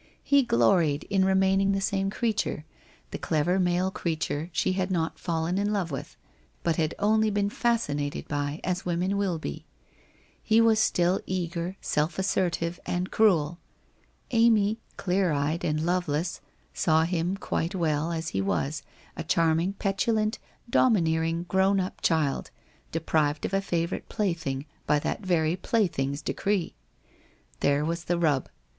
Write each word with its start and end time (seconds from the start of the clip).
He 0.23 0.41
gloried 0.41 1.03
in 1.11 1.23
remaining 1.25 1.73
the 1.73 1.79
same 1.79 2.09
creature, 2.09 2.65
the 3.11 3.19
clever 3.19 3.59
male 3.59 3.91
creature 3.91 4.49
she 4.51 4.73
had 4.73 4.89
not 4.89 5.19
fallen 5.19 5.59
in 5.59 5.71
love 5.71 5.91
with, 5.91 6.17
but 6.63 6.77
had 6.77 6.95
only 6.97 7.29
been 7.29 7.51
fascinated 7.51 8.27
by, 8.27 8.59
as 8.63 8.83
women 8.83 9.15
will 9.15 9.37
be. 9.37 9.67
He 10.41 10.59
was 10.59 10.79
still 10.79 11.21
eager, 11.27 11.77
self 11.81 12.17
assertive, 12.17 12.79
and 12.87 13.11
cruel. 13.11 13.59
Amy, 14.31 14.81
clear 14.97 15.31
eyed, 15.31 15.63
and 15.63 15.85
loveless, 15.85 16.41
saw 16.73 17.03
him 17.03 17.37
quite 17.37 17.75
well 17.75 18.11
as 18.11 18.29
he 18.29 18.41
was, 18.41 18.81
a 19.15 19.23
charming, 19.23 19.73
petu 19.73 20.15
lant, 20.15 20.39
domineering, 20.67 21.43
grown 21.43 21.79
up 21.79 22.01
child, 22.01 22.49
deprived 22.91 23.45
of 23.45 23.53
a 23.53 23.61
favourite 23.61 24.09
plaything 24.09 24.65
by 24.87 24.97
that 24.97 25.23
very 25.23 25.55
plaything's 25.55 26.23
decree. 26.23 26.73
There 27.59 27.85
was 27.85 28.05
the 28.05 28.17
rub. 28.17 28.49